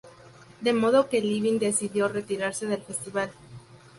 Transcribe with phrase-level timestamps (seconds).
[0.61, 3.29] De modo que el Living decidió retirarse del festival.